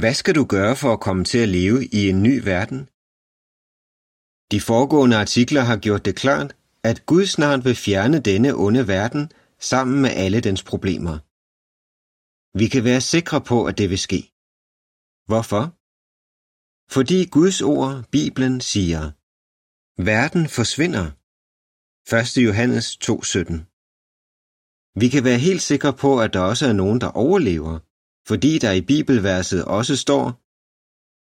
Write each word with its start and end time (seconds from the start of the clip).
Hvad 0.00 0.14
skal 0.14 0.34
du 0.34 0.44
gøre 0.44 0.76
for 0.76 0.92
at 0.92 1.00
komme 1.00 1.24
til 1.24 1.38
at 1.38 1.48
leve 1.48 1.78
i 1.98 2.00
en 2.12 2.22
ny 2.22 2.34
verden? 2.52 2.80
De 4.52 4.60
foregående 4.68 5.16
artikler 5.24 5.62
har 5.70 5.78
gjort 5.84 6.04
det 6.04 6.16
klart, 6.16 6.50
at 6.90 7.06
Gud 7.06 7.26
snart 7.26 7.64
vil 7.64 7.76
fjerne 7.86 8.18
denne 8.20 8.50
onde 8.64 8.88
verden 8.88 9.24
sammen 9.70 10.02
med 10.02 10.10
alle 10.24 10.40
dens 10.40 10.62
problemer. 10.70 11.16
Vi 12.60 12.66
kan 12.72 12.84
være 12.84 13.00
sikre 13.14 13.40
på, 13.50 13.56
at 13.70 13.78
det 13.78 13.90
vil 13.92 14.02
ske. 14.06 14.20
Hvorfor? 15.30 15.62
Fordi 16.94 17.18
Guds 17.36 17.58
ord, 17.74 17.92
Bibelen, 18.16 18.60
siger, 18.60 19.02
Verden 20.10 20.44
forsvinder. 20.58 21.06
1. 22.18 22.46
Johannes 22.46 22.86
2:17 23.06 25.00
Vi 25.00 25.06
kan 25.08 25.24
være 25.28 25.44
helt 25.48 25.62
sikre 25.70 25.92
på, 26.02 26.10
at 26.24 26.32
der 26.34 26.40
også 26.40 26.64
er 26.66 26.76
nogen, 26.82 27.00
der 27.00 27.10
overlever, 27.24 27.74
fordi 28.28 28.58
der 28.64 28.72
i 28.72 28.82
bibelverset 28.92 29.64
også 29.64 29.94
står, 30.04 30.24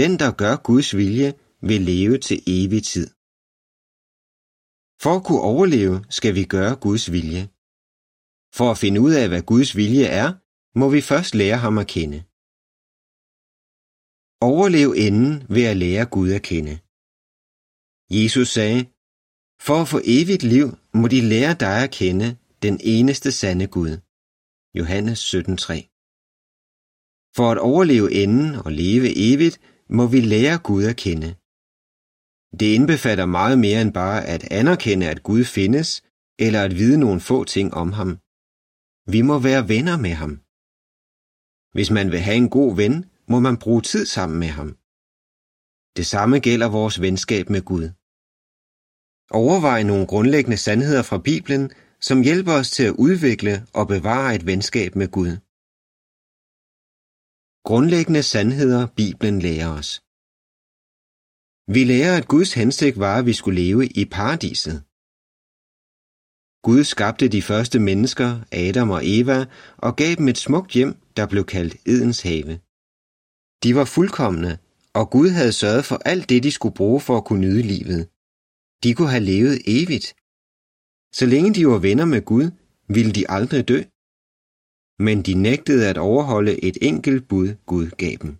Den, 0.00 0.12
der 0.22 0.30
gør 0.42 0.54
Guds 0.68 0.96
vilje, 0.96 1.30
vil 1.68 1.80
leve 1.92 2.18
til 2.18 2.38
evig 2.46 2.82
tid. 2.92 3.06
For 5.02 5.12
at 5.16 5.24
kunne 5.26 5.44
overleve, 5.52 5.96
skal 6.18 6.34
vi 6.38 6.44
gøre 6.44 6.74
Guds 6.86 7.12
vilje. 7.14 7.42
For 8.58 8.66
at 8.70 8.80
finde 8.82 8.98
ud 9.06 9.12
af, 9.20 9.26
hvad 9.28 9.42
Guds 9.52 9.70
vilje 9.76 10.06
er, 10.22 10.28
må 10.78 10.86
vi 10.94 11.00
først 11.10 11.32
lære 11.40 11.58
ham 11.64 11.78
at 11.82 11.88
kende. 11.94 12.18
Overlev 14.50 14.88
enden 15.06 15.32
ved 15.54 15.64
at 15.72 15.76
lære 15.76 16.06
Gud 16.14 16.30
at 16.38 16.42
kende. 16.50 16.74
Jesus 18.18 18.48
sagde, 18.56 18.80
For 19.66 19.76
at 19.82 19.88
få 19.92 19.98
evigt 20.16 20.44
liv, 20.54 20.66
må 20.98 21.08
de 21.14 21.20
lære 21.32 21.54
dig 21.64 21.76
at 21.84 21.90
kende, 22.00 22.28
den 22.62 22.76
eneste 22.94 23.32
sande 23.32 23.66
Gud. 23.76 23.92
Johannes 24.78 25.20
17:3. 25.34 25.91
For 27.36 27.46
at 27.52 27.58
overleve 27.58 28.12
enden 28.22 28.54
og 28.64 28.72
leve 28.72 29.08
evigt, 29.32 29.60
må 29.88 30.06
vi 30.06 30.20
lære 30.20 30.58
Gud 30.58 30.84
at 30.84 30.96
kende. 30.96 31.30
Det 32.60 32.68
indbefatter 32.76 33.26
meget 33.26 33.58
mere 33.58 33.82
end 33.82 33.92
bare 33.92 34.24
at 34.34 34.42
anerkende, 34.60 35.06
at 35.10 35.22
Gud 35.22 35.44
findes, 35.44 35.88
eller 36.38 36.60
at 36.62 36.76
vide 36.80 36.98
nogle 36.98 37.20
få 37.20 37.44
ting 37.44 37.74
om 37.74 37.92
ham. 37.92 38.10
Vi 39.14 39.20
må 39.22 39.38
være 39.38 39.68
venner 39.68 39.96
med 40.06 40.14
ham. 40.22 40.32
Hvis 41.76 41.90
man 41.90 42.06
vil 42.12 42.20
have 42.20 42.36
en 42.36 42.50
god 42.58 42.76
ven, 42.76 42.94
må 43.28 43.40
man 43.40 43.56
bruge 43.56 43.82
tid 43.82 44.04
sammen 44.06 44.38
med 44.38 44.52
ham. 44.58 44.68
Det 45.96 46.06
samme 46.06 46.36
gælder 46.38 46.68
vores 46.68 47.00
venskab 47.00 47.50
med 47.50 47.62
Gud. 47.70 47.86
Overvej 49.42 49.82
nogle 49.82 50.06
grundlæggende 50.06 50.56
sandheder 50.56 51.02
fra 51.02 51.18
Bibelen, 51.18 51.70
som 52.00 52.22
hjælper 52.22 52.52
os 52.52 52.70
til 52.70 52.84
at 52.90 52.96
udvikle 53.06 53.66
og 53.74 53.88
bevare 53.88 54.34
et 54.34 54.46
venskab 54.46 54.96
med 54.96 55.08
Gud. 55.08 55.32
Grundlæggende 57.64 58.22
sandheder 58.22 58.86
Bibelen 58.86 59.38
lærer 59.46 59.70
os. 59.78 59.90
Vi 61.74 61.84
lærer, 61.84 62.16
at 62.16 62.28
Guds 62.28 62.52
hensigt 62.54 62.98
var, 62.98 63.18
at 63.18 63.26
vi 63.26 63.32
skulle 63.32 63.60
leve 63.62 63.86
i 63.86 64.04
paradiset. 64.04 64.76
Gud 66.66 66.84
skabte 66.84 67.28
de 67.28 67.42
første 67.42 67.78
mennesker, 67.78 68.30
Adam 68.52 68.90
og 68.90 69.00
Eva, 69.04 69.38
og 69.76 69.96
gav 69.96 70.14
dem 70.18 70.28
et 70.28 70.38
smukt 70.38 70.70
hjem, 70.72 70.92
der 71.16 71.26
blev 71.26 71.44
kaldt 71.44 71.76
Edens 71.86 72.20
have. 72.28 72.52
De 73.62 73.70
var 73.78 73.84
fuldkommende, 73.84 74.58
og 74.98 75.10
Gud 75.10 75.28
havde 75.28 75.52
sørget 75.52 75.84
for 75.84 75.98
alt 76.12 76.28
det, 76.28 76.42
de 76.42 76.50
skulle 76.50 76.74
bruge 76.74 77.00
for 77.00 77.16
at 77.16 77.24
kunne 77.24 77.40
nyde 77.40 77.62
livet. 77.62 78.02
De 78.82 78.94
kunne 78.94 79.10
have 79.14 79.28
levet 79.32 79.56
evigt. 79.76 80.08
Så 81.18 81.24
længe 81.26 81.54
de 81.54 81.66
var 81.66 81.78
venner 81.78 82.04
med 82.04 82.22
Gud, 82.24 82.46
ville 82.94 83.12
de 83.12 83.30
aldrig 83.30 83.68
dø. 83.68 83.82
Men 84.98 85.22
de 85.22 85.34
nægtede 85.34 85.88
at 85.88 85.98
overholde 85.98 86.64
et 86.64 86.76
enkelt 86.82 87.28
bud, 87.28 87.48
Gud 87.66 87.90
gav 88.02 88.16
dem. 88.22 88.32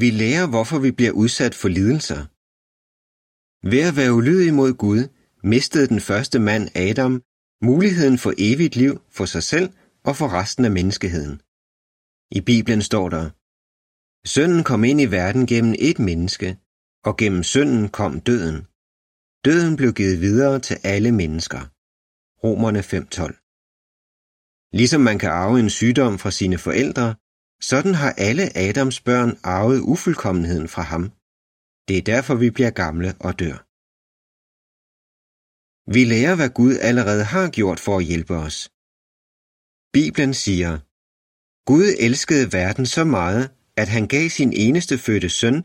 Vi 0.00 0.08
lærer, 0.10 0.46
hvorfor 0.52 0.78
vi 0.78 0.90
bliver 0.98 1.12
udsat 1.22 1.54
for 1.54 1.68
lidelser. 1.68 2.20
Ved 3.70 3.82
at 3.88 3.96
være 3.96 4.14
ulydig 4.18 4.54
mod 4.54 4.72
Gud, 4.84 5.00
mistede 5.52 5.86
den 5.92 6.00
første 6.00 6.38
mand 6.38 6.64
Adam 6.76 7.22
muligheden 7.62 8.18
for 8.18 8.32
evigt 8.38 8.76
liv 8.76 8.94
for 9.16 9.24
sig 9.24 9.42
selv 9.42 9.68
og 10.08 10.16
for 10.16 10.28
resten 10.38 10.64
af 10.64 10.70
menneskeheden. 10.78 11.36
I 12.38 12.40
Bibelen 12.50 12.82
står 12.82 13.08
der, 13.08 13.24
Sønden 14.34 14.64
kom 14.64 14.84
ind 14.84 15.00
i 15.00 15.10
verden 15.18 15.46
gennem 15.46 15.74
et 15.78 15.98
menneske, 15.98 16.48
og 17.08 17.16
gennem 17.16 17.42
synden 17.42 17.88
kom 17.88 18.20
døden. 18.20 18.58
Døden 19.46 19.76
blev 19.76 19.92
givet 19.92 20.20
videre 20.20 20.60
til 20.60 20.76
alle 20.84 21.12
mennesker. 21.12 21.62
Romerne 22.44 22.80
5:12. 22.80 23.41
Ligesom 24.78 25.00
man 25.00 25.18
kan 25.18 25.30
arve 25.30 25.60
en 25.60 25.70
sygdom 25.70 26.18
fra 26.18 26.30
sine 26.30 26.58
forældre, 26.58 27.14
sådan 27.70 27.94
har 27.94 28.12
alle 28.26 28.56
Adams 28.56 29.00
børn 29.00 29.30
arvet 29.42 29.80
ufuldkommenheden 29.80 30.68
fra 30.68 30.82
ham. 30.82 31.02
Det 31.88 31.98
er 31.98 32.02
derfor, 32.12 32.34
vi 32.34 32.50
bliver 32.50 32.70
gamle 32.70 33.10
og 33.26 33.32
dør. 33.42 33.58
Vi 35.94 36.02
lærer, 36.12 36.34
hvad 36.36 36.50
Gud 36.60 36.74
allerede 36.88 37.24
har 37.24 37.50
gjort 37.58 37.80
for 37.80 37.94
at 37.98 38.04
hjælpe 38.04 38.34
os. 38.46 38.56
Bibelen 39.96 40.34
siger, 40.34 40.72
Gud 41.70 41.86
elskede 42.06 42.52
verden 42.52 42.86
så 42.86 43.04
meget, 43.04 43.44
at 43.76 43.88
han 43.88 44.08
gav 44.14 44.28
sin 44.28 44.52
eneste 44.52 44.98
fødte 44.98 45.28
søn, 45.28 45.58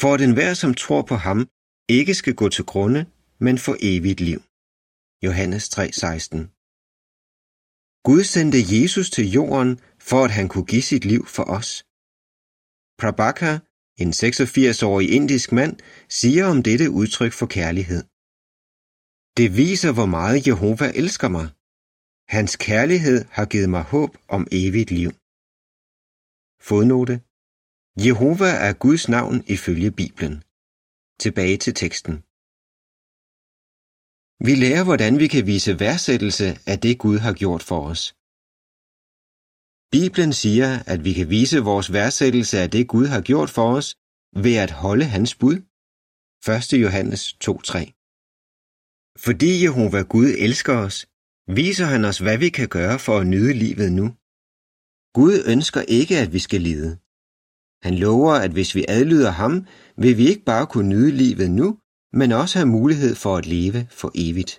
for 0.00 0.14
at 0.14 0.20
enhver, 0.20 0.54
som 0.54 0.74
tror 0.74 1.02
på 1.02 1.14
ham, 1.14 1.38
ikke 1.88 2.14
skal 2.14 2.34
gå 2.34 2.48
til 2.48 2.64
grunde, 2.64 3.06
men 3.44 3.58
få 3.58 3.76
evigt 3.80 4.20
liv. 4.20 4.40
Johannes 5.26 5.64
3:16 5.68 6.57
Gud 8.06 8.24
sendte 8.24 8.58
Jesus 8.72 9.10
til 9.10 9.26
jorden, 9.30 9.80
for 9.98 10.24
at 10.24 10.30
han 10.30 10.48
kunne 10.48 10.64
give 10.72 10.82
sit 10.82 11.04
liv 11.04 11.26
for 11.26 11.44
os. 11.58 11.84
Prabhakar, 13.00 13.56
en 14.02 14.10
86-årig 14.22 15.08
indisk 15.18 15.52
mand, 15.52 15.74
siger 16.08 16.44
om 16.52 16.62
dette 16.62 16.90
udtryk 16.90 17.32
for 17.32 17.46
kærlighed. 17.46 18.02
Det 19.38 19.56
viser, 19.56 19.92
hvor 19.92 20.06
meget 20.06 20.46
Jehova 20.46 20.86
elsker 20.94 21.28
mig. 21.28 21.46
Hans 22.36 22.56
kærlighed 22.56 23.24
har 23.36 23.46
givet 23.52 23.70
mig 23.70 23.82
håb 23.82 24.10
om 24.28 24.42
evigt 24.52 24.90
liv. 24.90 25.10
Fodnote. 26.68 27.16
Jehova 28.06 28.50
er 28.68 28.72
Guds 28.84 29.08
navn 29.08 29.36
ifølge 29.46 29.90
Bibelen. 30.00 30.36
Tilbage 31.22 31.56
til 31.56 31.74
teksten. 31.74 32.14
Vi 34.46 34.54
lærer, 34.54 34.84
hvordan 34.84 35.18
vi 35.18 35.26
kan 35.34 35.46
vise 35.46 35.80
værdsættelse 35.80 36.46
af 36.66 36.76
det 36.84 36.98
Gud 36.98 37.18
har 37.18 37.34
gjort 37.42 37.62
for 37.62 37.80
os. 37.92 38.02
Bibelen 39.94 40.32
siger, 40.32 40.70
at 40.92 41.04
vi 41.06 41.12
kan 41.18 41.30
vise 41.30 41.58
vores 41.70 41.92
værdsættelse 41.92 42.56
af 42.58 42.70
det 42.70 42.88
Gud 42.88 43.06
har 43.06 43.20
gjort 43.20 43.50
for 43.50 43.66
os 43.78 43.88
ved 44.44 44.56
at 44.64 44.70
holde 44.70 45.04
hans 45.04 45.34
bud. 45.34 45.56
1. 46.48 46.82
Johannes 46.84 47.22
2:3 47.44 47.98
fordi 49.26 49.50
Jehova 49.64 50.02
Gud 50.14 50.28
elsker 50.46 50.76
os, 50.86 50.98
viser 51.58 51.86
han 51.92 52.04
os, 52.10 52.18
hvad 52.18 52.38
vi 52.38 52.48
kan 52.48 52.68
gøre 52.68 52.98
for 52.98 53.14
at 53.18 53.26
nyde 53.26 53.52
livet 53.64 53.90
nu. 53.98 54.06
Gud 55.18 55.34
ønsker 55.52 55.82
ikke, 55.98 56.14
at 56.24 56.32
vi 56.32 56.40
skal 56.46 56.60
lide. 56.68 56.90
Han 57.86 57.94
lover, 58.04 58.32
at 58.44 58.52
hvis 58.56 58.74
vi 58.74 58.82
adlyder 58.96 59.32
ham, 59.42 59.66
vil 60.02 60.14
vi 60.20 60.24
ikke 60.32 60.44
bare 60.52 60.66
kunne 60.66 60.88
nyde 60.88 61.12
livet 61.22 61.50
nu, 61.60 61.68
men 62.12 62.32
også 62.32 62.58
have 62.58 62.68
mulighed 62.78 63.14
for 63.14 63.36
at 63.36 63.46
leve 63.46 63.80
for 64.00 64.10
evigt. 64.14 64.52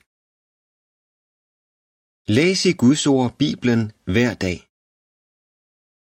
Læs 2.37 2.65
i 2.65 2.73
Guds 2.83 3.07
ord 3.07 3.37
Bibelen 3.37 3.91
hver 4.13 4.33
dag. 4.33 4.57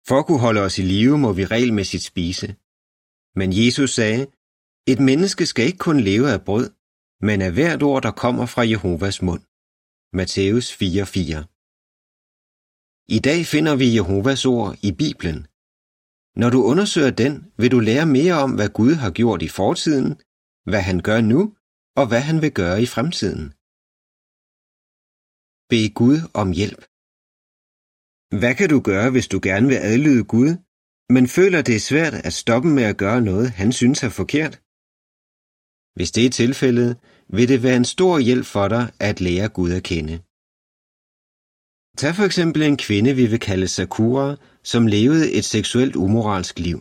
For 0.08 0.16
at 0.18 0.26
kunne 0.26 0.44
holde 0.46 0.60
os 0.60 0.78
i 0.78 0.82
live, 0.82 1.18
må 1.18 1.32
vi 1.32 1.44
regelmæssigt 1.44 2.02
spise. 2.02 2.48
Men 3.38 3.48
Jesus 3.60 3.90
sagde, 3.98 4.22
et 4.92 5.00
menneske 5.10 5.46
skal 5.46 5.66
ikke 5.66 5.84
kun 5.88 6.00
leve 6.00 6.26
af 6.34 6.44
brød, 6.44 6.70
men 7.20 7.42
af 7.42 7.52
hvert 7.52 7.82
ord, 7.82 8.02
der 8.02 8.10
kommer 8.10 8.46
fra 8.46 8.62
Jehovas 8.72 9.22
mund. 9.22 9.42
Matthæus 10.18 10.66
4:4 10.72 11.46
I 13.16 13.18
dag 13.28 13.40
finder 13.52 13.74
vi 13.76 13.94
Jehovas 13.98 14.46
ord 14.46 14.70
i 14.88 14.92
Bibelen. 15.02 15.40
Når 16.40 16.50
du 16.50 16.58
undersøger 16.70 17.10
den, 17.10 17.52
vil 17.60 17.70
du 17.70 17.80
lære 17.88 18.06
mere 18.06 18.34
om, 18.44 18.50
hvad 18.54 18.68
Gud 18.78 18.94
har 19.02 19.10
gjort 19.10 19.42
i 19.42 19.48
fortiden, 19.48 20.10
hvad 20.70 20.82
han 20.88 21.00
gør 21.08 21.20
nu, 21.20 21.40
og 21.96 22.04
hvad 22.08 22.20
han 22.20 22.42
vil 22.42 22.52
gøre 22.52 22.82
i 22.82 22.86
fremtiden. 22.94 23.44
Bed 25.70 25.88
Gud 26.00 26.18
om 26.42 26.48
hjælp. 26.60 26.82
Hvad 28.40 28.54
kan 28.54 28.68
du 28.68 28.80
gøre, 28.90 29.10
hvis 29.10 29.28
du 29.28 29.38
gerne 29.48 29.66
vil 29.72 29.80
adlyde 29.90 30.24
Gud, 30.24 30.50
men 31.14 31.24
føler 31.28 31.62
det 31.62 31.76
er 31.76 31.88
svært 31.90 32.14
at 32.14 32.32
stoppe 32.32 32.68
med 32.68 32.82
at 32.82 33.00
gøre 33.04 33.20
noget, 33.20 33.50
han 33.50 33.72
synes 33.72 34.02
er 34.02 34.12
forkert? 34.20 34.54
Hvis 35.96 36.10
det 36.12 36.26
er 36.26 36.30
tilfældet, 36.30 36.90
vil 37.36 37.48
det 37.48 37.62
være 37.62 37.76
en 37.76 37.84
stor 37.94 38.18
hjælp 38.18 38.46
for 38.54 38.68
dig 38.68 38.84
at 39.08 39.20
lære 39.20 39.48
Gud 39.48 39.70
at 39.78 39.82
kende. 39.82 40.16
Tag 42.00 42.12
for 42.18 42.24
eksempel 42.24 42.62
en 42.62 42.76
kvinde, 42.76 43.12
vi 43.20 43.26
vil 43.26 43.40
kalde 43.40 43.68
Sakura, 43.68 44.36
som 44.62 44.86
levede 44.86 45.32
et 45.32 45.44
seksuelt 45.44 45.96
umoralsk 45.96 46.58
liv. 46.58 46.78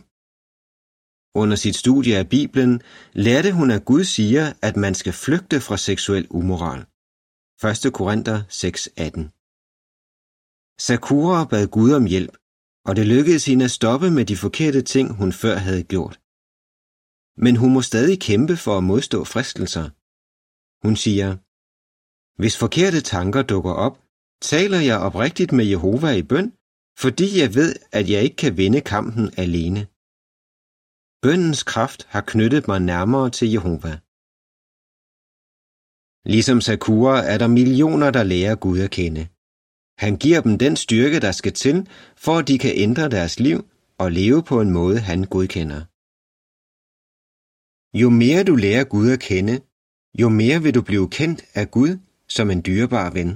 Under 1.34 1.56
sit 1.56 1.76
studie 1.76 2.16
af 2.16 2.28
Bibelen 2.28 2.82
lærte 3.12 3.52
hun, 3.52 3.70
at 3.70 3.84
Gud 3.84 4.04
siger, 4.04 4.52
at 4.62 4.76
man 4.76 4.94
skal 4.94 5.12
flygte 5.12 5.60
fra 5.60 5.76
seksuel 5.76 6.26
umoral. 6.30 6.80
1. 7.86 7.92
Korinther 7.92 8.38
6:18 8.42 9.20
Sakura 10.86 11.44
bad 11.44 11.66
Gud 11.66 11.92
om 11.92 12.04
hjælp, 12.06 12.34
og 12.84 12.96
det 12.96 13.06
lykkedes 13.06 13.46
hende 13.46 13.64
at 13.64 13.70
stoppe 13.70 14.10
med 14.10 14.24
de 14.24 14.36
forkerte 14.36 14.82
ting, 14.82 15.06
hun 15.20 15.32
før 15.32 15.56
havde 15.56 15.82
gjort. 15.82 16.20
Men 17.44 17.56
hun 17.56 17.72
må 17.72 17.82
stadig 17.82 18.20
kæmpe 18.20 18.56
for 18.56 18.78
at 18.78 18.84
modstå 18.84 19.24
fristelser. 19.24 19.86
Hun 20.86 20.96
siger, 20.96 21.28
Hvis 22.40 22.58
forkerte 22.58 23.00
tanker 23.00 23.42
dukker 23.42 23.72
op, 23.72 23.96
taler 24.42 24.80
jeg 24.80 24.98
oprigtigt 24.98 25.52
med 25.52 25.64
Jehova 25.64 26.10
i 26.10 26.22
bøn, 26.22 26.52
fordi 26.98 27.38
jeg 27.40 27.54
ved, 27.54 27.76
at 27.92 28.10
jeg 28.10 28.22
ikke 28.22 28.36
kan 28.36 28.56
vinde 28.56 28.80
kampen 28.80 29.26
alene. 29.36 29.86
Bøndens 31.22 31.62
kraft 31.62 32.00
har 32.14 32.24
knyttet 32.32 32.68
mig 32.68 32.80
nærmere 32.80 33.30
til 33.30 33.48
Jehova. 33.54 33.94
Ligesom 36.32 36.60
Sakura 36.60 37.16
er 37.32 37.38
der 37.38 37.48
millioner, 37.48 38.10
der 38.10 38.22
lærer 38.22 38.56
Gud 38.64 38.78
at 38.86 38.90
kende. 38.90 39.22
Han 40.04 40.16
giver 40.24 40.40
dem 40.40 40.58
den 40.58 40.76
styrke, 40.76 41.20
der 41.20 41.32
skal 41.32 41.52
til, 41.52 41.76
for 42.24 42.34
at 42.38 42.48
de 42.48 42.58
kan 42.58 42.72
ændre 42.74 43.08
deres 43.16 43.40
liv 43.40 43.58
og 43.98 44.12
leve 44.12 44.42
på 44.50 44.60
en 44.60 44.70
måde, 44.70 44.98
han 45.10 45.20
godkender. 45.34 45.80
Jo 48.00 48.08
mere 48.10 48.42
du 48.44 48.54
lærer 48.64 48.84
Gud 48.84 49.08
at 49.16 49.20
kende, 49.30 49.56
jo 50.20 50.28
mere 50.28 50.62
vil 50.62 50.74
du 50.74 50.82
blive 50.82 51.08
kendt 51.18 51.40
af 51.54 51.70
Gud 51.70 51.92
som 52.28 52.50
en 52.50 52.62
dyrebar 52.66 53.10
ven. 53.10 53.30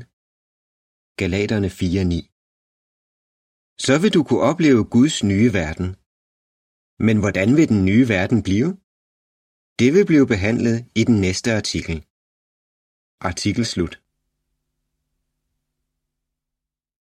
Galaterne 1.21 1.69
4.9 1.69 3.77
Så 3.87 3.95
vil 4.03 4.15
du 4.15 4.23
kunne 4.25 4.45
opleve 4.51 4.85
Guds 4.85 5.25
nye 5.25 5.53
verden. 5.53 5.89
Men 6.99 7.19
hvordan 7.19 7.57
vil 7.57 7.69
den 7.69 7.85
nye 7.85 8.09
verden 8.09 8.43
blive? 8.43 8.69
Det 9.79 9.95
vil 9.95 10.07
blive 10.07 10.27
behandlet 10.27 10.77
i 10.95 11.05
den 11.05 11.21
næste 11.21 11.53
artikel. 11.53 11.97
Artikel 13.21 13.67
slut. 13.67 14.04